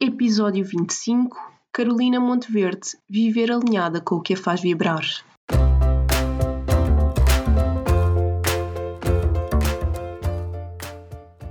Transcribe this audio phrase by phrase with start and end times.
[0.00, 1.36] Episódio 25
[1.72, 5.04] Carolina Monteverde Viver alinhada com o que a faz vibrar.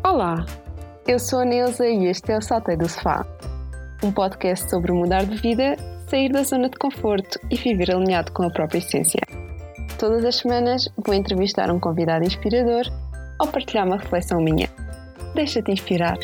[0.02, 0.46] Olá,
[1.06, 3.26] eu sou a Neuza e este é o Saltei do Sofá,
[4.02, 5.76] um podcast sobre mudar de vida,
[6.10, 9.20] sair da zona de conforto e viver alinhado com a própria essência.
[10.00, 12.86] Todas as semanas vou entrevistar um convidado inspirador
[13.42, 14.70] ou partilhar uma reflexão minha.
[15.36, 16.18] Deixa-te inspirar.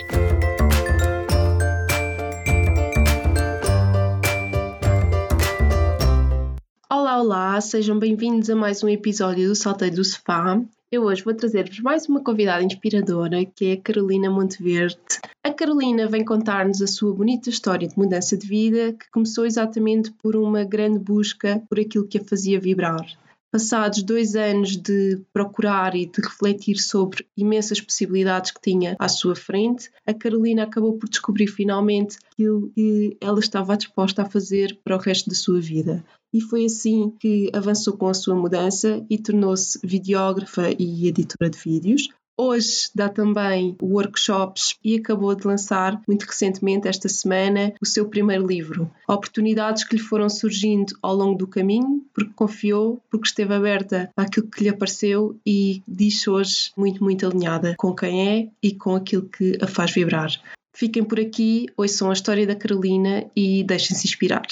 [7.26, 10.62] Olá, sejam bem-vindos a mais um episódio do Saltei do Sofá.
[10.91, 14.98] Eu hoje vou trazer-vos mais uma convidada inspiradora, que é a Carolina Monteverde.
[15.41, 20.12] A Carolina vem contar-nos a sua bonita história de mudança de vida, que começou exatamente
[20.22, 23.08] por uma grande busca por aquilo que a fazia vibrar.
[23.49, 29.34] Passados dois anos de procurar e de refletir sobre imensas possibilidades que tinha à sua
[29.34, 34.98] frente, a Carolina acabou por descobrir finalmente aquilo que ela estava disposta a fazer para
[34.98, 39.17] o resto da sua vida e foi assim que avançou com a sua mudança e
[39.17, 42.09] tornou-se videógrafa e editora de vídeos.
[42.35, 48.48] Hoje dá também workshops e acabou de lançar, muito recentemente, esta semana, o seu primeiro
[48.48, 48.90] livro.
[49.07, 54.47] Oportunidades que lhe foram surgindo ao longo do caminho, porque confiou, porque esteve aberta àquilo
[54.47, 59.29] que lhe apareceu e diz hoje muito, muito alinhada com quem é e com aquilo
[59.29, 60.31] que a faz vibrar.
[60.75, 64.47] Fiquem por aqui, ouçam a história da Carolina e deixem-se inspirar.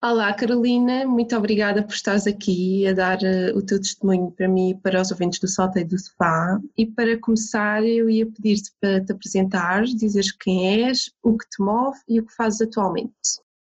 [0.00, 4.70] Olá, Carolina, muito obrigada por estares aqui a dar uh, o teu testemunho para mim
[4.70, 6.60] e para os ouvintes do Salteio do Sofá.
[6.76, 11.60] E para começar, eu ia pedir-te para te apresentares, dizeres quem és, o que te
[11.60, 13.12] move e o que fazes atualmente.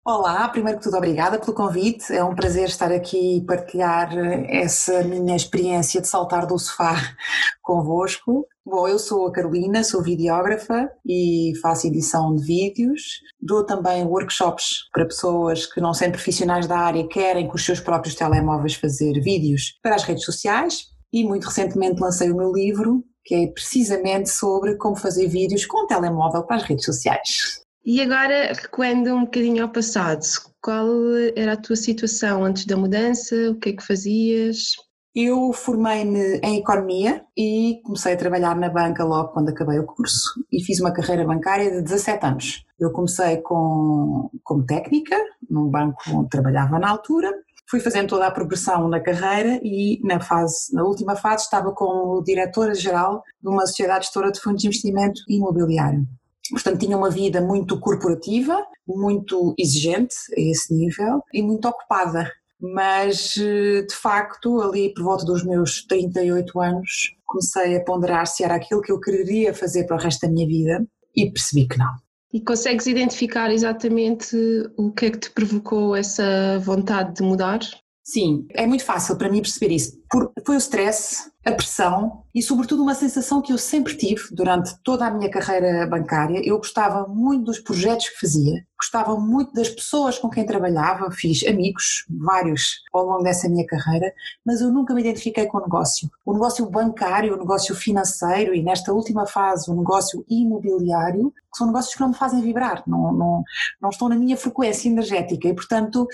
[0.05, 2.13] Olá, primeiro que tudo, obrigada pelo convite.
[2.13, 4.15] É um prazer estar aqui e partilhar
[4.51, 6.97] essa minha experiência de saltar do sofá
[7.63, 8.47] convosco.
[8.69, 13.21] Bom, eu sou a Carolina, sou videógrafa e faço edição de vídeos.
[13.41, 17.79] Dou também workshops para pessoas que não são profissionais da área querem com os seus
[17.79, 20.87] próprios telemóveis fazer vídeos para as redes sociais.
[21.13, 25.85] E muito recentemente lancei o meu livro, que é precisamente sobre como fazer vídeos com
[25.85, 27.63] o telemóvel para as redes sociais.
[27.85, 30.27] E agora, recuando um bocadinho ao passado,
[30.61, 30.89] qual
[31.37, 33.37] era a tua situação antes da mudança?
[33.49, 34.73] O que é que fazias?
[35.19, 40.45] Eu formei-me em Economia e comecei a trabalhar na banca logo quando acabei o curso
[40.53, 42.67] e fiz uma carreira bancária de 17 anos.
[42.79, 45.17] Eu comecei com, como técnica,
[45.49, 47.33] num banco onde trabalhava na altura,
[47.67, 52.23] fui fazendo toda a progressão na carreira e na fase, na última fase estava como
[52.23, 56.07] diretora-geral de uma sociedade gestora de fundos de investimento imobiliário.
[56.51, 62.31] Portanto, tinha uma vida muito corporativa, muito exigente a esse nível e muito ocupada.
[62.61, 68.43] Mas, eh, de facto, ali por volta dos meus 38 anos, comecei a ponderar se
[68.43, 71.79] era aquilo que eu queria fazer para o resto da minha vida e percebi que
[71.79, 71.93] não.
[72.33, 74.37] E consegues identificar exatamente
[74.77, 77.61] o que é que te provocou essa vontade de mudar?
[78.05, 79.99] Sim, é muito fácil para mim perceber isso.
[80.45, 85.07] Foi o stress, a pressão e, sobretudo, uma sensação que eu sempre tive durante toda
[85.07, 86.41] a minha carreira bancária.
[86.45, 91.47] Eu gostava muito dos projetos que fazia, gostava muito das pessoas com quem trabalhava, fiz
[91.47, 94.13] amigos, vários, ao longo dessa minha carreira,
[94.45, 96.11] mas eu nunca me identifiquei com o negócio.
[96.25, 101.69] O negócio bancário, o negócio financeiro e, nesta última fase, o negócio imobiliário, que são
[101.69, 103.45] negócios que não me fazem vibrar, não, não,
[103.81, 106.07] não estão na minha frequência energética e, portanto,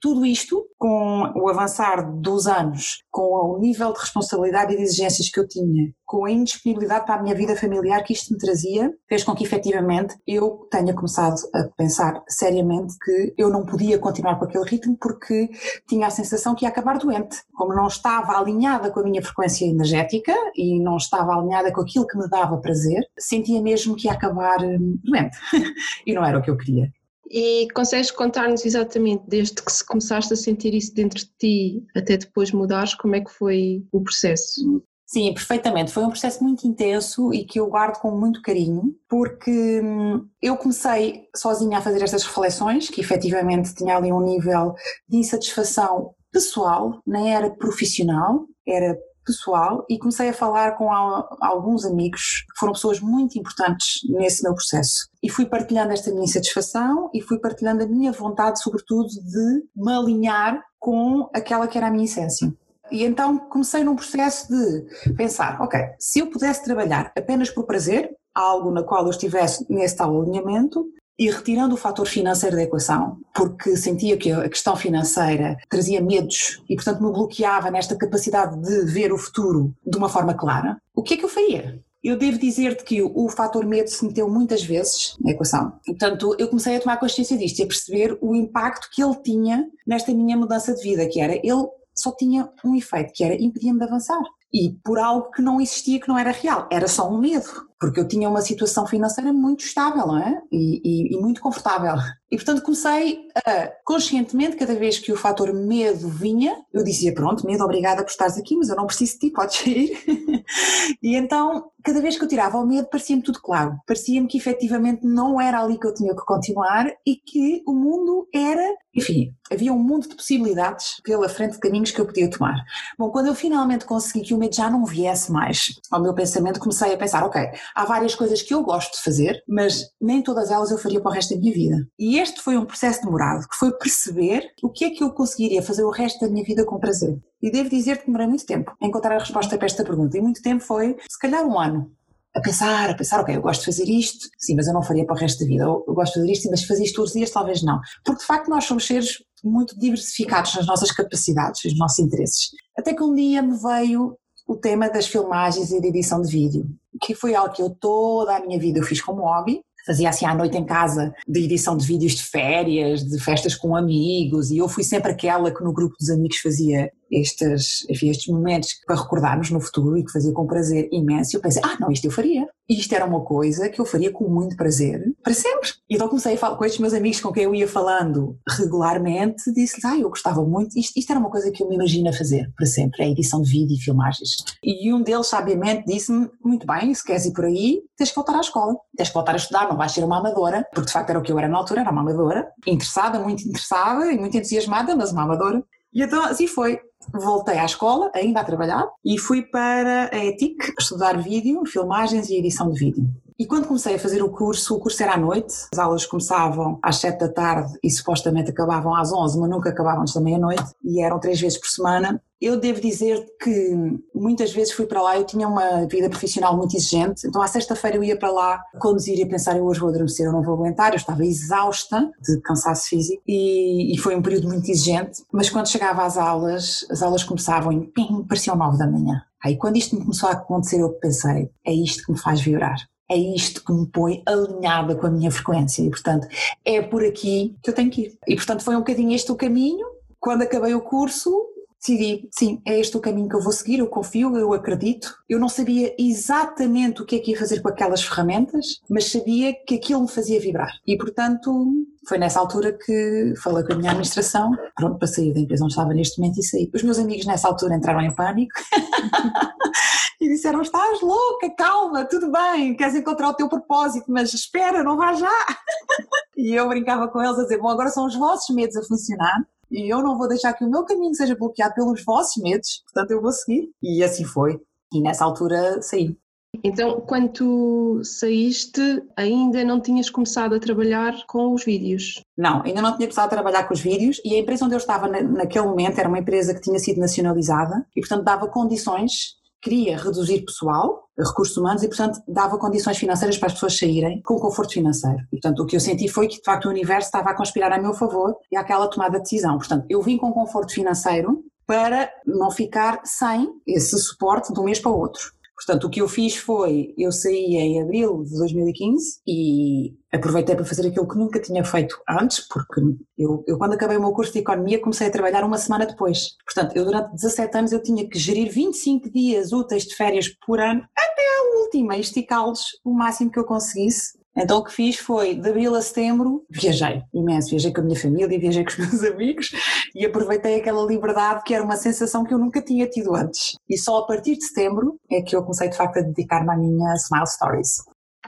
[0.00, 5.38] tudo isto, com o avançar dos anos, com o nível de responsabilidade de exigências que
[5.38, 9.24] eu tinha, com a indisponibilidade para a minha vida familiar que isto me trazia, fez
[9.24, 14.44] com que efetivamente eu tenha começado a pensar seriamente que eu não podia continuar com
[14.44, 15.48] aquele ritmo porque
[15.88, 17.38] tinha a sensação que ia acabar doente.
[17.54, 22.06] Como não estava alinhada com a minha frequência energética e não estava alinhada com aquilo
[22.06, 25.36] que me dava prazer, sentia mesmo que ia acabar hum, doente.
[26.06, 26.90] e não era o que eu queria.
[27.30, 32.52] E consegues contar-nos exatamente desde que começaste a sentir isso dentro de ti até depois
[32.52, 34.82] mudares, como é que foi o processo?
[35.06, 35.90] Sim, perfeitamente.
[35.90, 40.54] Foi um processo muito intenso e que eu guardo com muito carinho, porque hum, eu
[40.56, 44.74] comecei sozinha a fazer estas reflexões, que efetivamente tinha ali um nível
[45.08, 48.98] de insatisfação pessoal, nem era profissional, era
[49.28, 54.54] pessoal e comecei a falar com alguns amigos que foram pessoas muito importantes nesse meu
[54.54, 55.08] processo.
[55.22, 59.92] E fui partilhando esta minha insatisfação e fui partilhando a minha vontade, sobretudo, de me
[59.92, 62.52] alinhar com aquela que era a minha essência.
[62.90, 68.10] E então comecei num processo de pensar, ok, se eu pudesse trabalhar apenas por prazer,
[68.34, 70.86] algo na qual eu estivesse nesse tal alinhamento,
[71.18, 76.62] e retirando o fator financeiro da equação, porque sentia que a questão financeira trazia medos
[76.68, 81.02] e, portanto, me bloqueava nesta capacidade de ver o futuro de uma forma clara, o
[81.02, 81.82] que é que eu faria?
[82.02, 85.72] Eu devo dizer-te que o, fator medo se meteu muitas vezes na equação.
[85.84, 89.66] Portanto, eu comecei a tomar consciência disto e a perceber o impacto que ele tinha
[89.84, 93.80] nesta minha mudança de vida, que era ele só tinha um efeito, que era impedir-me
[93.80, 94.22] de avançar.
[94.54, 98.00] E por algo que não existia, que não era real, era só um medo porque
[98.00, 100.42] eu tinha uma situação financeira muito estável não é?
[100.50, 101.94] e, e, e, muito confortável.
[102.30, 107.46] E portanto comecei a, conscientemente, cada vez que o fator medo vinha, eu dizia: Pronto,
[107.46, 110.44] medo, obrigada por estares aqui, mas eu não preciso de ti, podes ir.
[111.02, 113.78] e então, cada vez que eu tirava o medo, parecia-me tudo claro.
[113.86, 118.28] Parecia-me que efetivamente não era ali que eu tinha que continuar e que o mundo
[118.34, 118.62] era.
[118.94, 122.56] Enfim, havia um mundo de possibilidades pela frente de caminhos que eu podia tomar.
[122.98, 126.60] Bom, quando eu finalmente consegui que o medo já não viesse mais ao meu pensamento,
[126.60, 127.40] comecei a pensar: Ok,
[127.74, 131.10] há várias coisas que eu gosto de fazer, mas nem todas elas eu faria para
[131.10, 131.88] o resto da minha vida.
[131.98, 135.62] E este foi um processo demorado, que foi perceber o que é que eu conseguiria
[135.62, 137.18] fazer o resto da minha vida com prazer.
[137.42, 140.16] E devo dizer que demorei muito tempo a encontrar a resposta para esta pergunta.
[140.16, 141.90] E muito tempo foi, se calhar um ano,
[142.34, 145.04] a pensar, a pensar, ok, eu gosto de fazer isto, sim, mas eu não faria
[145.04, 145.64] para o resto da vida.
[145.64, 147.80] Eu, gosto de fazer isto, mas fazer isto todos os dias, talvez não.
[148.04, 152.50] Porque de facto nós somos seres muito diversificados nas nossas capacidades, nos nossos interesses.
[152.76, 154.16] Até que um dia me veio
[154.48, 156.66] o tema das filmagens e da edição de vídeo,
[157.02, 160.24] que foi algo que eu toda a minha vida eu fiz como hobby, fazia assim
[160.24, 164.58] à noite em casa de edição de vídeos de férias, de festas com amigos, e
[164.58, 168.96] eu fui sempre aquela que no grupo dos amigos fazia estes, enfim, estes momentos para
[168.96, 171.36] recordarmos no futuro e que fazia com prazer imenso.
[171.36, 172.46] Eu pensei, ah, não, isto eu faria.
[172.68, 175.70] Isto era uma coisa que eu faria com muito prazer, para sempre.
[175.88, 179.50] E então comecei a falar com estes meus amigos com quem eu ia falando regularmente,
[179.52, 182.52] disse-lhes, ah, eu gostava muito, isto, isto era uma coisa que eu me imagino fazer
[182.54, 184.36] para sempre, a edição de vídeo e filmagens.
[184.62, 188.36] E um deles, sabiamente, disse-me, muito bem, se queres ir por aí, tens que voltar
[188.36, 191.10] à escola, tens que voltar a estudar, não vais ser uma amadora, porque de facto
[191.10, 194.36] era o que eu era na altura, era uma amadora, interessada, muito interessada e muito
[194.36, 195.62] entusiasmada, mas uma amadora.
[195.98, 196.78] E então assim foi
[197.12, 202.36] voltei à escola, ainda a trabalhar, e fui para a ETIC estudar vídeo, filmagens e
[202.36, 203.04] edição de vídeo.
[203.38, 206.76] E quando comecei a fazer o curso, o curso era à noite, as aulas começavam
[206.82, 210.64] às 7 da tarde e supostamente acabavam às 11, mas nunca acabavam antes da meia-noite,
[210.82, 212.20] e eram três vezes por semana.
[212.40, 216.76] Eu devo dizer que muitas vezes fui para lá, eu tinha uma vida profissional muito
[216.76, 220.26] exigente, então à sexta-feira eu ia para lá conduzir e pensar, eu hoje vou adormecer,
[220.26, 224.48] eu não vou aguentar, eu estava exausta de cansaço físico e, e foi um período
[224.48, 228.86] muito exigente, mas quando chegava às aulas, as aulas começavam e pim, pareciam nove da
[228.88, 229.22] manhã.
[229.44, 232.78] Aí quando isto me começou a acontecer eu pensei, é isto que me faz vibrar
[233.10, 236.28] é isto que me põe alinhada com a minha frequência e, portanto,
[236.64, 238.18] é por aqui que eu tenho que ir.
[238.26, 239.86] E, portanto, foi um bocadinho este o caminho.
[240.20, 241.30] Quando acabei o curso,
[241.78, 245.14] decidi, sim, é este o caminho que eu vou seguir, eu confio, eu acredito.
[245.28, 249.54] Eu não sabia exatamente o que é que ia fazer com aquelas ferramentas, mas sabia
[249.54, 250.72] que aquilo me fazia vibrar.
[250.86, 251.66] E, portanto,
[252.06, 255.72] foi nessa altura que falei com a minha administração, pronto, para sair da empresa onde
[255.72, 256.70] estava neste momento e sair.
[256.74, 258.52] Os meus amigos nessa altura entraram em pânico.
[260.20, 264.96] e disseram: Estás louca, calma, tudo bem, queres encontrar o teu propósito, mas espera, não
[264.96, 265.28] vá já.
[266.36, 269.46] e eu brincava com eles a dizer: Bom, agora são os vossos medos a funcionar.
[269.70, 273.10] E eu não vou deixar que o meu caminho seja bloqueado pelos vossos medos, portanto
[273.10, 273.70] eu vou seguir.
[273.82, 274.58] E assim foi.
[274.92, 276.16] E nessa altura saí.
[276.64, 278.80] Então, quando tu saíste,
[279.14, 282.22] ainda não tinhas começado a trabalhar com os vídeos?
[282.36, 284.78] Não, ainda não tinha começado a trabalhar com os vídeos e a empresa onde eu
[284.78, 289.96] estava naquele momento era uma empresa que tinha sido nacionalizada e, portanto, dava condições queria
[289.96, 294.72] reduzir pessoal, recursos humanos, e, portanto, dava condições financeiras para as pessoas saírem com conforto
[294.72, 295.18] financeiro.
[295.32, 297.72] E, portanto, o que eu senti foi que, de facto, o universo estava a conspirar
[297.72, 299.58] a meu favor e aquela tomada de decisão.
[299.58, 304.80] Portanto, eu vim com conforto financeiro para não ficar sem esse suporte de um mês
[304.80, 305.32] para o outro.
[305.68, 310.64] Portanto, o que eu fiz foi, eu saí em abril de 2015 e aproveitei para
[310.64, 312.80] fazer aquilo que nunca tinha feito antes, porque
[313.18, 316.36] eu, eu quando acabei o meu curso de Economia comecei a trabalhar uma semana depois.
[316.42, 320.58] Portanto, eu durante 17 anos eu tinha que gerir 25 dias úteis de férias por
[320.58, 325.34] ano até a última, esticá-los o máximo que eu conseguisse então o que fiz foi,
[325.34, 329.04] de abril a setembro, viajei imenso, viajei com a minha família, viajei com os meus
[329.04, 329.50] amigos
[329.94, 333.56] e aproveitei aquela liberdade que era uma sensação que eu nunca tinha tido antes.
[333.68, 336.56] E só a partir de setembro é que eu comecei de facto a dedicar-me à
[336.56, 337.78] minha Smile Stories.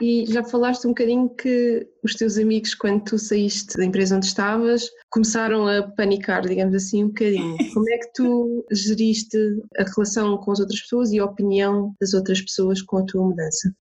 [0.01, 4.25] E já falaste um bocadinho que os teus amigos, quando tu saíste da empresa onde
[4.25, 7.55] estavas, começaram a panicar, digamos assim, um bocadinho.
[7.73, 9.37] Como é que tu geriste
[9.77, 13.23] a relação com as outras pessoas e a opinião das outras pessoas com a tua
[13.23, 13.71] mudança?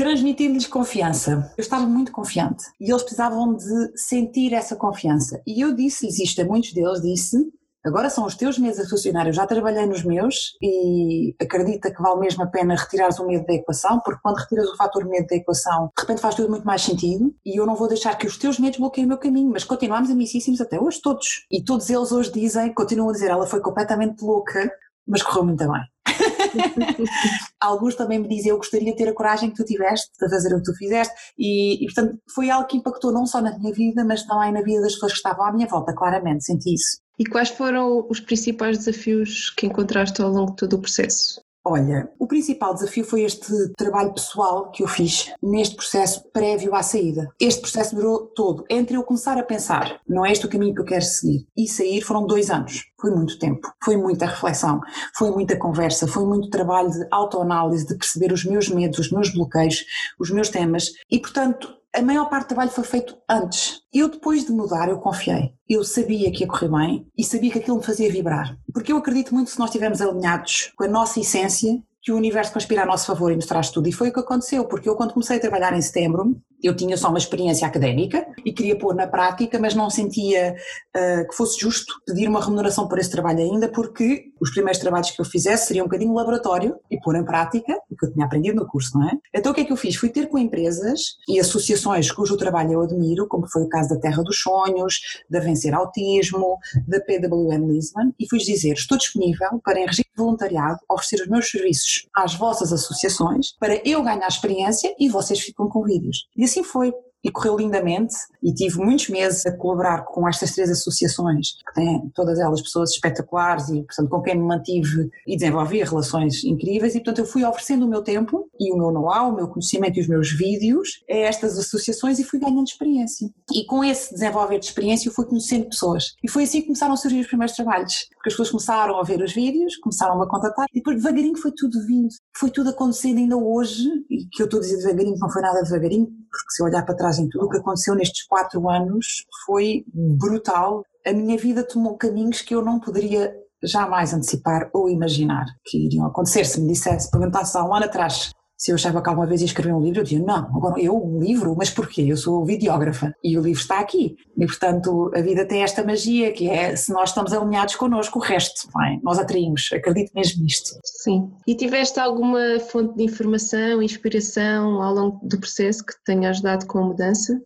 [0.00, 1.52] Transmitir-lhes confiança.
[1.58, 5.42] Eu estava muito confiante e eles precisavam de sentir essa confiança.
[5.46, 7.36] E eu disse-lhes isto a muitos deles, disse,
[7.84, 12.00] agora são os teus meses a funcionar, eu já trabalhei nos meus e acredita que
[12.00, 15.26] vale mesmo a pena retirares o medo da equação, porque quando retiras o fator medo
[15.26, 18.26] da equação, de repente faz tudo muito mais sentido e eu não vou deixar que
[18.26, 21.44] os teus medos bloqueiem o meu caminho, mas continuamos amicíssimos até hoje todos.
[21.52, 24.72] E todos eles hoje dizem, continuam a dizer, ela foi completamente louca,
[25.06, 25.82] mas correu muito bem.
[27.60, 30.54] alguns também me dizem, eu gostaria de ter a coragem que tu tiveste de fazer
[30.54, 33.72] o que tu fizeste, e, e, portanto foi algo que impactou não só na minha
[33.72, 37.00] vida, mas também na vida das pessoas que estavam à minha volta, claramente, senti isso.
[37.18, 41.40] E quais foram os principais desafios que encontraste ao longo de todo o processo?
[41.62, 46.82] Olha, o principal desafio foi este trabalho pessoal que eu fiz neste processo prévio à
[46.82, 47.28] saída.
[47.38, 48.64] Este processo durou todo.
[48.70, 51.68] Entre eu começar a pensar, não é este o caminho que eu quero seguir, e
[51.68, 52.86] sair foram dois anos.
[52.98, 54.80] Foi muito tempo, foi muita reflexão,
[55.14, 59.30] foi muita conversa, foi muito trabalho de autoanálise, de perceber os meus medos, os meus
[59.30, 59.84] bloqueios,
[60.18, 60.92] os meus temas.
[61.10, 63.82] E, portanto, a maior parte do trabalho foi feito antes.
[63.92, 65.52] Eu, depois de mudar, eu confiei.
[65.68, 68.56] Eu sabia que ia correr bem e sabia que aquilo me fazia vibrar.
[68.72, 72.52] Porque eu acredito muito se nós estivermos alinhados com a nossa essência, que o universo
[72.52, 73.88] conspira a nosso favor e nos traz tudo.
[73.88, 76.96] E foi o que aconteceu, porque eu, quando comecei a trabalhar em setembro, eu tinha
[76.96, 80.54] só uma experiência académica e queria pôr na prática, mas não sentia
[80.96, 85.10] uh, que fosse justo pedir uma remuneração por esse trabalho ainda, porque os primeiros trabalhos
[85.10, 88.26] que eu fizesse seriam um bocadinho laboratório e pôr em prática o que eu tinha
[88.26, 89.12] aprendido no curso, não é?
[89.34, 89.96] Então o que é que eu fiz?
[89.96, 94.00] Fui ter com empresas e associações cujo trabalho eu admiro, como foi o caso da
[94.00, 99.80] Terra dos Sonhos, da Vencer Autismo, da PWM Lisbon, e fui dizer, estou disponível para,
[99.80, 104.94] em regime de voluntariado, oferecer os meus serviços às vossas associações para eu ganhar experiência
[104.98, 106.26] e vocês ficam com vídeos.
[106.36, 106.92] E assim foi
[107.22, 112.10] e correu lindamente e tive muitos meses a colaborar com estas três associações, que têm
[112.14, 116.98] todas elas pessoas espetaculares e, portanto, com quem me mantive e desenvolvi relações incríveis e,
[116.98, 120.00] portanto, eu fui oferecendo o meu tempo e o meu know-how, o meu conhecimento e
[120.00, 123.28] os meus vídeos a estas associações e fui ganhando experiência.
[123.52, 126.14] E com esse desenvolver de experiência eu fui conhecendo pessoas.
[126.24, 129.02] E foi assim que começaram a surgir os primeiros trabalhos, porque as pessoas começaram a
[129.02, 132.08] ver os vídeos, começaram a contatar e depois devagarinho foi tudo vindo.
[132.36, 135.62] Foi tudo acontecendo ainda hoje, e que eu estou a dizer devagarinho, não foi nada
[135.62, 139.24] devagarinho, porque se eu olhar para trás em tudo o que aconteceu nestes quatro anos
[139.46, 140.84] foi brutal.
[141.06, 146.06] A minha vida tomou caminhos que eu não poderia jamais antecipar ou imaginar que iriam
[146.06, 146.44] acontecer.
[146.44, 149.46] Se me dissesse, perguntasse há um ano atrás se eu achava que alguma vez ia
[149.46, 152.02] escrever um livro, eu dizia, não, agora eu, um livro, mas porquê?
[152.02, 154.16] Eu sou videógrafa e o livro está aqui.
[154.36, 158.22] E, portanto, a vida tem esta magia que é, se nós estamos alinhados connosco, o
[158.22, 160.78] resto, bem, nós atraímos, acredito mesmo nisto.
[160.84, 161.30] Sim.
[161.46, 166.66] E tiveste alguma fonte de informação, inspiração ao longo do processo que te tenha ajudado
[166.66, 167.40] com a mudança?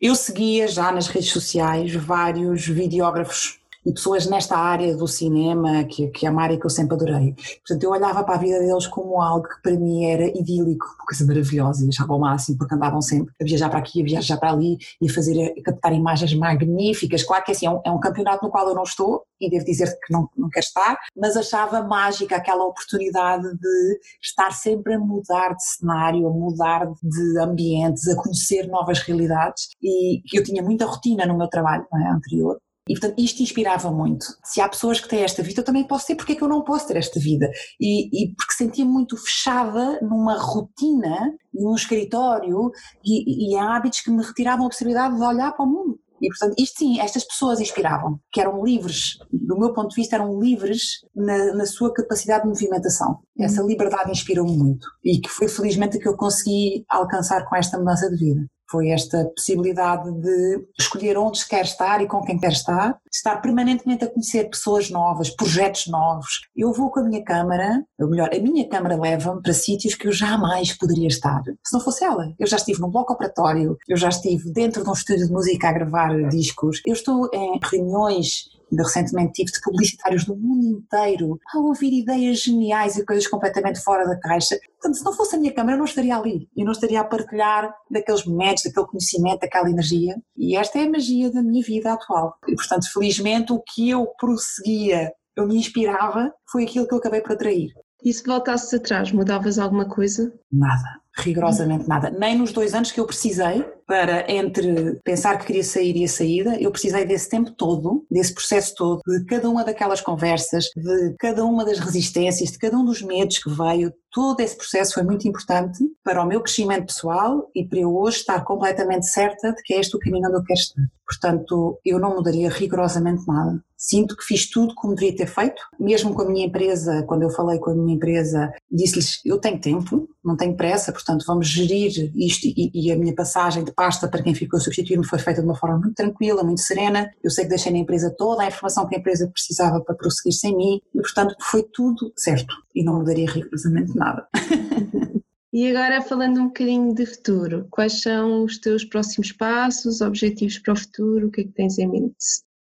[0.00, 3.57] Eu seguia já nas redes sociais vários videógrafos
[3.88, 7.34] e pessoas nesta área do cinema, que, que é uma área que eu sempre adorei.
[7.66, 11.06] Portanto, eu olhava para a vida deles como algo que para mim era idílico, uma
[11.06, 14.36] coisa maravilhosa, e achava o máximo, porque andavam sempre a viajar para aqui, a viajar
[14.36, 17.24] para ali e a fazer, a captar imagens magníficas.
[17.24, 19.64] Claro que assim, é um, é um campeonato no qual eu não estou, e devo
[19.64, 24.98] dizer que não, não quero estar, mas achava mágica aquela oportunidade de estar sempre a
[24.98, 30.84] mudar de cenário, a mudar de ambientes, a conhecer novas realidades, e eu tinha muita
[30.84, 34.26] rotina no meu trabalho é, anterior, e portanto isto inspirava muito.
[34.42, 36.48] Se há pessoas que têm esta vida, eu também posso ter, porque é que eu
[36.48, 37.50] não posso ter esta vida?
[37.80, 42.70] E, e porque sentia muito fechada numa rotina, num escritório
[43.04, 45.98] e, e em hábitos que me retiravam a possibilidade de olhar para o mundo.
[46.20, 50.16] E, portanto, isto sim, estas pessoas inspiravam, que eram livres, do meu ponto de vista,
[50.16, 53.20] eram livres na, na sua capacidade de movimentação.
[53.38, 53.68] Essa uhum.
[53.68, 58.16] liberdade inspirou-me muito e que foi felizmente que eu consegui alcançar com esta mudança de
[58.16, 58.46] vida.
[58.70, 64.04] Foi esta possibilidade de escolher onde quer estar e com quem quer estar, estar permanentemente
[64.04, 66.42] a conhecer pessoas novas, projetos novos.
[66.54, 70.06] Eu vou com a minha câmara, ou melhor, a minha câmara leva-me para sítios que
[70.06, 72.32] eu jamais poderia estar, se não fosse ela.
[72.38, 75.68] Eu já estive num bloco operatório, eu já estive dentro de um estúdio de música
[75.68, 81.38] a gravar discos, eu estou em reuniões Ainda recentemente tive de publicitários do mundo inteiro
[81.54, 84.58] a ouvir ideias geniais e coisas completamente fora da caixa.
[84.72, 86.48] Portanto, se não fosse a minha câmara, eu não estaria ali.
[86.56, 90.14] Eu não estaria a partilhar daqueles momentos, daquele conhecimento, daquela energia.
[90.36, 92.34] E esta é a magia da minha vida atual.
[92.46, 97.20] E, portanto, felizmente, o que eu prosseguia, eu me inspirava, foi aquilo que eu acabei
[97.20, 97.72] por atrair.
[98.04, 100.32] E se voltasses atrás, mudavas alguma coisa?
[100.52, 102.10] Nada rigorosamente nada.
[102.10, 106.08] Nem nos dois anos que eu precisei para, entre pensar que queria sair e a
[106.08, 111.16] saída, eu precisei desse tempo todo, desse processo todo, de cada uma daquelas conversas, de
[111.18, 113.90] cada uma das resistências, de cada um dos medos que veio.
[114.12, 118.18] Todo esse processo foi muito importante para o meu crescimento pessoal e para eu hoje
[118.18, 120.82] estar completamente certa de que é este o caminho onde eu quero estar.
[121.06, 123.62] Portanto, eu não mudaria rigorosamente nada.
[123.74, 127.30] Sinto que fiz tudo como deveria ter feito, mesmo com a minha empresa, quando eu
[127.30, 132.12] falei com a minha empresa, disse-lhes: eu tenho tempo, não tenho pressa, portanto vamos gerir
[132.14, 135.40] isto e, e, a minha passagem de pasta para quem ficou a substituir-me foi feita
[135.40, 137.08] de uma forma muito tranquila, muito serena.
[137.22, 140.32] Eu sei que deixei na empresa toda a informação que a empresa precisava para prosseguir
[140.32, 144.26] sem mim e, portanto, foi tudo certo e não mudaria rigorosamente nada.
[145.50, 150.74] E agora falando um bocadinho de futuro, quais são os teus próximos passos, objetivos para
[150.74, 152.14] o futuro, o que é que tens em mente?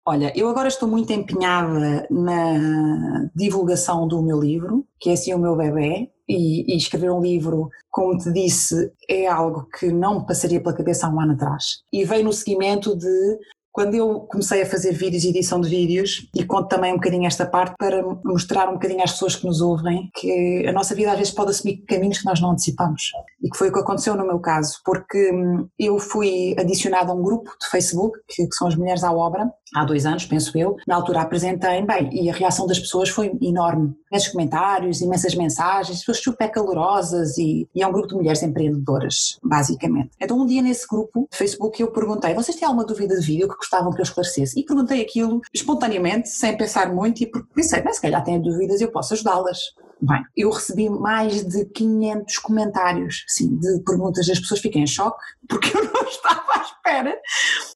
[0.07, 5.39] Olha, eu agora estou muito empenhada na divulgação do meu livro, que é assim o
[5.39, 10.27] meu bebê, e, e, escrever um livro, como te disse, é algo que não me
[10.27, 11.83] passaria pela cabeça há um ano atrás.
[11.93, 13.39] E veio no seguimento de
[13.77, 17.27] quando eu comecei a fazer vídeos e edição de vídeos, e conto também um bocadinho
[17.27, 21.13] esta parte para mostrar um bocadinho às pessoas que nos ouvem que a nossa vida
[21.13, 23.03] às vezes pode assumir caminhos que nós não antecipamos.
[23.43, 27.15] E que foi o que aconteceu no meu caso, porque hum, eu fui adicionada a
[27.15, 30.77] um grupo de Facebook, que, são as Mulheres à Obra, há dois anos, penso eu.
[30.87, 33.95] Na altura apresentei, bem, e a reação das pessoas foi enorme.
[34.11, 39.39] Imensos comentários, imensas mensagens, pessoas super calorosas e, e é um grupo de mulheres empreendedoras,
[39.43, 40.11] basicamente.
[40.21, 43.49] Então um dia nesse grupo de Facebook eu perguntei, vocês têm alguma dúvida de vídeo
[43.49, 44.59] que gostavam que eu esclarecesse?
[44.59, 48.91] E perguntei aquilo espontaneamente, sem pensar muito e pensei, mas se calhar têm dúvidas eu
[48.91, 49.59] posso ajudá-las.
[50.01, 55.19] Bem, eu recebi mais de 500 comentários, assim, de perguntas das pessoas, fiquei em choque,
[55.49, 57.21] porque eu não estava à espera.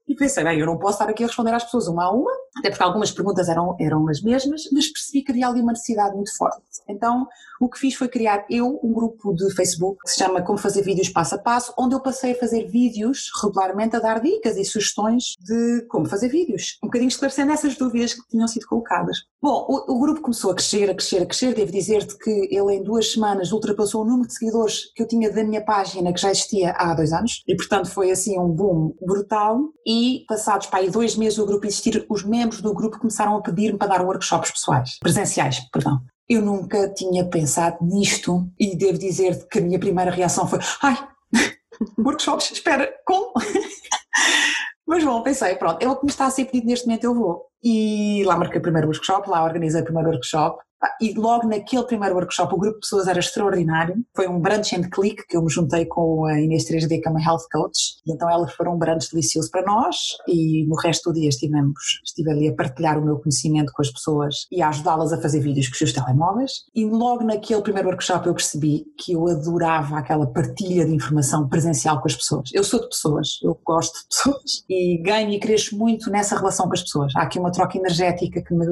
[0.07, 2.31] E pensei, bem, eu não posso estar aqui a responder às pessoas uma a uma,
[2.59, 6.15] até porque algumas perguntas eram, eram as mesmas, mas percebi que havia ali uma necessidade
[6.15, 6.61] muito forte.
[6.89, 7.29] Então,
[7.61, 10.83] o que fiz foi criar eu um grupo de Facebook que se chama Como Fazer
[10.83, 14.65] Vídeos Passo a Passo, onde eu passei a fazer vídeos regularmente a dar dicas e
[14.65, 19.19] sugestões de como fazer vídeos, um bocadinho esclarecendo essas dúvidas que tinham sido colocadas.
[19.41, 21.55] Bom, o, o grupo começou a crescer, a crescer, a crescer.
[21.55, 21.71] Devo
[22.19, 25.65] que ele em duas semanas ultrapassou o número de seguidores que eu tinha da minha
[25.65, 29.61] página, que já existia há dois anos, e portanto foi assim um boom brutal.
[29.87, 33.43] E passados para aí dois meses do grupo existir, os membros do grupo começaram a
[33.43, 36.01] pedir-me para dar workshops pessoais, presenciais, perdão.
[36.29, 40.97] Eu nunca tinha pensado nisto e devo dizer que a minha primeira reação foi: ai,
[41.99, 43.33] workshops, espera, como?
[44.87, 47.15] Mas bom, pensei, pronto, é o que me está a ser pedido neste momento, eu
[47.15, 47.47] vou.
[47.63, 50.61] E lá marquei o primeiro workshop, lá organizei o primeiro workshop
[51.01, 53.97] e logo naquele primeiro workshop o grupo de pessoas era extraordinário.
[54.15, 57.11] Foi um brunch and click que eu me juntei com a Inês 3D, que é
[57.11, 58.01] uma health coach.
[58.07, 59.97] E então elas foram um brunch delicioso para nós
[60.27, 63.91] e no resto do dia estivemos, estive ali a partilhar o meu conhecimento com as
[63.91, 66.53] pessoas e a ajudá-las a fazer vídeos com os seus telemóveis.
[66.75, 72.01] E logo naquele primeiro workshop eu percebi que eu adorava aquela partilha de informação presencial
[72.01, 72.51] com as pessoas.
[72.53, 76.67] Eu sou de pessoas, eu gosto de pessoas e ganho e cresço muito nessa relação
[76.67, 77.15] com as pessoas.
[77.17, 78.67] Há aqui uma troca energética que me,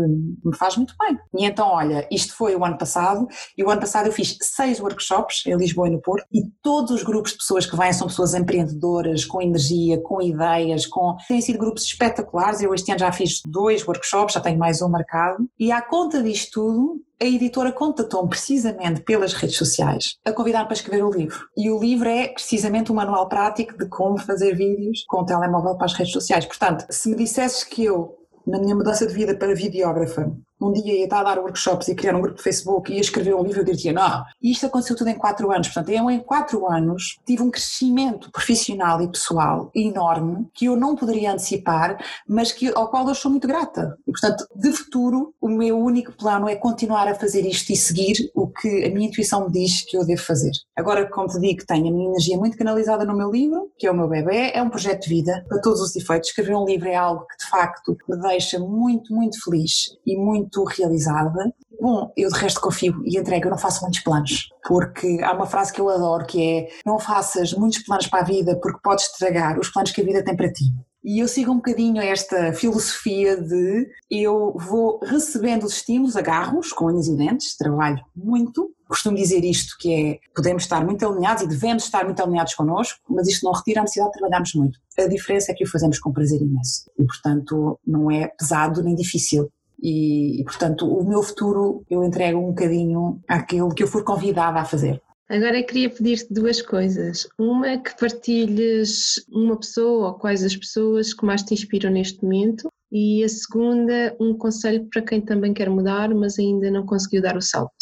[0.44, 1.18] me faz muito bem.
[1.36, 4.80] E então, olha, isto foi o ano passado, e o ano passado eu fiz seis
[4.80, 8.06] workshops em Lisboa e no Porto, e todos os grupos de pessoas que vêm são
[8.06, 11.16] pessoas empreendedoras, com energia, com ideias, com...
[11.26, 14.88] têm sido grupos espetaculares, eu este ano já fiz dois workshops, já tenho mais um
[14.88, 20.66] marcado, e à conta disto tudo, a editora contatou-me precisamente pelas redes sociais a convidar-me
[20.66, 21.48] para escrever o livro.
[21.56, 25.76] E o livro é precisamente um manual prático de como fazer vídeos com o telemóvel
[25.76, 26.46] para as redes sociais.
[26.46, 30.94] Portanto, se me dissesses que eu, na minha mudança de vida para videógrafa, um dia
[30.94, 33.42] ia estar a dar workshops e criar um grupo de Facebook e ia escrever um
[33.42, 35.68] livro, eu diria, não, e isto aconteceu tudo em quatro anos.
[35.68, 40.96] Portanto, eu em quatro anos tive um crescimento profissional e pessoal enorme que eu não
[40.96, 43.96] poderia antecipar, mas que, ao qual eu sou muito grata.
[44.06, 48.30] E, portanto, de futuro, o meu único plano é continuar a fazer isto e seguir
[48.34, 50.50] o que a minha intuição me diz que eu devo fazer.
[50.76, 53.90] Agora, como te digo, tenho a minha energia muito canalizada no meu livro, que é
[53.90, 56.30] o meu bebê, é um projeto de vida, para todos os efeitos.
[56.30, 60.47] Escrever um livro é algo que, de facto, me deixa muito, muito feliz e muito
[60.48, 61.52] muito realizada.
[61.80, 65.46] Bom, eu de resto confio e entrego, eu não faço muitos planos, porque há uma
[65.46, 69.06] frase que eu adoro que é não faças muitos planos para a vida porque podes
[69.06, 70.64] estragar os planos que a vida tem para ti.
[71.04, 76.86] E eu sigo um bocadinho esta filosofia de eu vou recebendo os estímulos, agarros com
[76.86, 78.70] unhas e dentes, trabalho muito.
[78.88, 82.98] Costumo dizer isto, que é, podemos estar muito alinhados e devemos estar muito alinhados connosco,
[83.08, 84.78] mas isto não retira a necessidade de trabalharmos muito.
[84.98, 88.94] A diferença é que o fazemos com prazer imenso e, portanto, não é pesado nem
[88.94, 89.48] difícil.
[89.80, 94.58] E, e, portanto, o meu futuro eu entrego um bocadinho àquilo que eu for convidada
[94.58, 95.00] a fazer.
[95.28, 97.28] Agora eu queria pedir-te duas coisas.
[97.38, 102.68] Uma, que partilhes uma pessoa ou quais as pessoas que mais te inspiram neste momento.
[102.90, 107.36] E a segunda, um conselho para quem também quer mudar, mas ainda não conseguiu dar
[107.36, 107.74] o salto.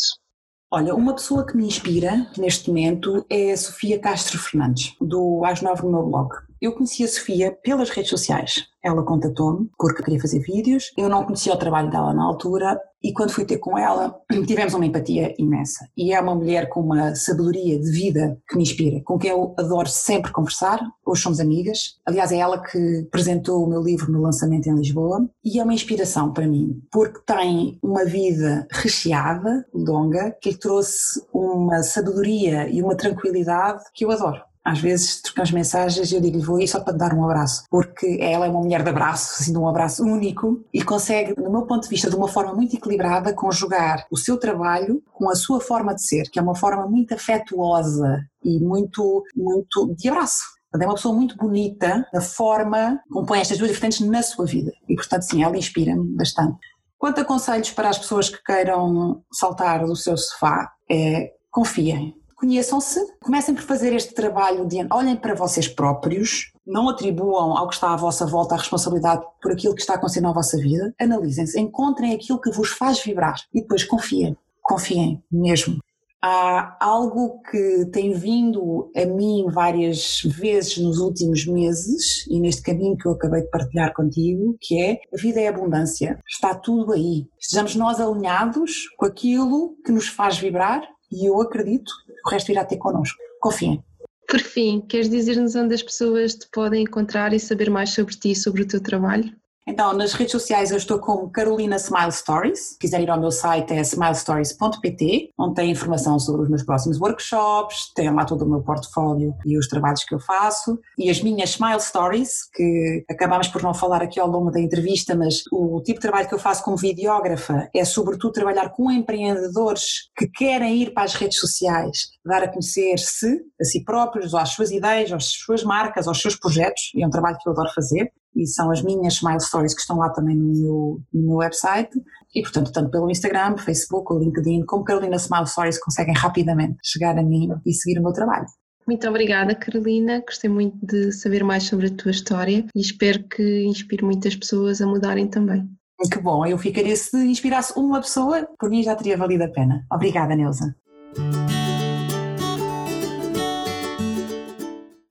[0.69, 5.63] Olha, uma pessoa que me inspira neste momento é a Sofia Castro Fernandes, do Às
[5.63, 6.31] Nove no meu blog.
[6.61, 8.65] Eu conheci a Sofia pelas redes sociais.
[8.83, 10.91] Ela contatou-me porque queria fazer vídeos.
[10.97, 14.73] Eu não conhecia o trabalho dela na altura e quando fui ter com ela tivemos
[14.73, 15.87] uma empatia imensa.
[15.95, 19.55] E é uma mulher com uma sabedoria de vida que me inspira, com quem eu
[19.59, 20.81] adoro sempre conversar.
[21.05, 21.99] Hoje somos amigas.
[22.07, 25.75] Aliás, é ela que apresentou o meu livro no lançamento em Lisboa e é uma
[25.75, 32.83] inspiração para mim porque tem uma vida recheada, longa, que lhe trouxe uma sabedoria e
[32.83, 36.81] uma tranquilidade que eu adoro às vezes trocamos mensagens e eu digo-lhe vou aí só
[36.81, 39.69] para te dar um abraço, porque ela é uma mulher de abraço, assim, de um
[39.69, 44.05] abraço único e consegue, no meu ponto de vista, de uma forma muito equilibrada, conjugar
[44.11, 48.21] o seu trabalho com a sua forma de ser, que é uma forma muito afetuosa
[48.45, 50.43] e muito, muito de abraço.
[50.75, 54.73] É uma pessoa muito bonita da forma como põe estas duas diferentes na sua vida.
[54.89, 56.59] E, portanto, sim, ela inspira-me bastante.
[56.99, 62.15] Quanto a conselhos para as pessoas que queiram saltar do seu sofá, é confiem.
[62.37, 67.75] Conheçam-se, comecem por fazer este trabalho de olhem para vocês próprios, não atribuam ao que
[67.75, 71.59] está à vossa volta a responsabilidade por aquilo que está acontecendo na vossa vida, analisem-se,
[71.59, 74.37] encontrem aquilo que vos faz vibrar e depois confiem.
[74.63, 75.79] Confiem mesmo.
[76.23, 82.99] Há algo que tem vindo a mim várias vezes nos últimos meses e neste caminho
[82.99, 87.27] que eu acabei de partilhar contigo, que é a vida é abundância, está tudo aí.
[87.39, 91.93] Estejamos nós alinhados com aquilo que nos faz vibrar e eu acredito
[92.27, 93.17] o resto irá ter connosco.
[93.41, 93.83] Confiem.
[94.29, 98.33] Por fim, queres dizer-nos onde as pessoas te podem encontrar e saber mais sobre ti
[98.33, 99.33] e sobre o teu trabalho?
[99.69, 102.61] Então, nas redes sociais eu estou como Carolina Smile Stories.
[102.71, 107.01] Se quiser ir ao meu site é smilestories.pt, onde tem informação sobre os meus próximos
[107.01, 110.79] workshops, tem lá todo o meu portfólio e os trabalhos que eu faço.
[110.97, 115.17] E as minhas Smile Stories, que acabámos por não falar aqui ao longo da entrevista,
[115.17, 120.11] mas o tipo de trabalho que eu faço como videógrafa é sobretudo trabalhar com empreendedores
[120.17, 124.71] que querem ir para as redes sociais, dar a conhecer-se, a si próprios, às suas
[124.71, 126.93] ideias, às suas marcas, aos seus projetos.
[126.97, 129.97] É um trabalho que eu adoro fazer e são as minhas Smile Stories que estão
[129.97, 131.91] lá também no meu, no meu website.
[132.35, 137.23] E, portanto, tanto pelo Instagram, Facebook, LinkedIn, como Carolina Smile Stories, conseguem rapidamente chegar a
[137.23, 138.47] mim e seguir o meu trabalho.
[138.87, 140.21] Muito obrigada, Carolina.
[140.21, 144.81] Gostei muito de saber mais sobre a tua história e espero que inspire muitas pessoas
[144.81, 145.69] a mudarem também.
[146.13, 149.85] Que bom, eu ficaria se inspirasse uma pessoa, por mim já teria valido a pena.
[149.91, 150.77] Obrigada, Neuza.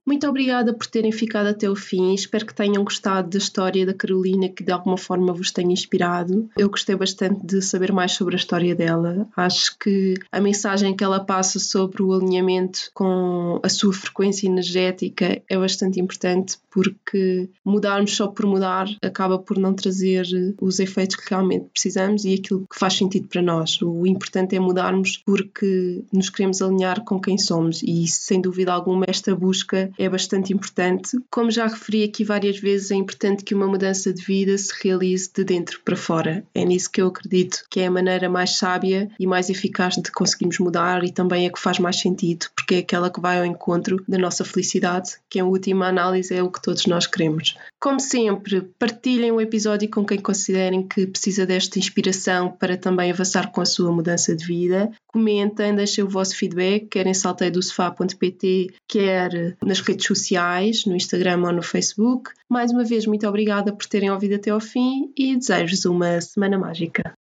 [0.06, 2.14] Muito obrigada por terem ficado até o fim.
[2.14, 6.48] Espero que tenham gostado da história da Carolina, que de alguma forma vos tenha inspirado.
[6.56, 9.28] Eu gostei bastante de saber mais sobre a história dela.
[9.36, 15.42] Acho que a mensagem que ela passa sobre o alinhamento com a sua frequência energética
[15.50, 20.26] é bastante importante porque mudarmos só por mudar acaba por não trazer
[20.60, 23.82] os efeitos que realmente precisamos e aquilo que faz sentido para nós.
[23.82, 29.06] O importante é mudarmos porque nos queremos alinhar com quem somos e sem dúvida alguma
[29.08, 31.18] esta busca é bastante importante.
[31.30, 35.30] Como já referi aqui várias vezes, é importante que uma mudança de vida se realize
[35.34, 36.44] de dentro para fora.
[36.54, 40.12] É nisso que eu acredito que é a maneira mais sábia e mais eficaz de
[40.12, 43.46] conseguirmos mudar e também é que faz mais sentido, porque é aquela que vai ao
[43.46, 47.56] encontro da nossa felicidade, que em última análise é o que todos nós queremos.
[47.80, 53.52] Como sempre, partilhem o episódio com quem considerem que precisa desta inspiração para também avançar
[53.52, 54.92] com a sua mudança de vida.
[55.08, 61.54] Comentem, deixem o vosso feedback, quer em salteidosofá.pt, quer nas redes sociais, no Instagram ou
[61.54, 62.32] no Facebook.
[62.50, 66.58] Mais uma vez, muito obrigada por terem ouvido até ao fim e desejo-vos uma semana
[66.58, 67.16] mágica.